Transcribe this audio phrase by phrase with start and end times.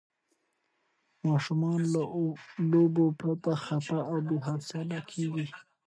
[1.27, 2.03] ماشومان له
[2.71, 5.45] لوبو پرته خفه او بې حوصله کېږي.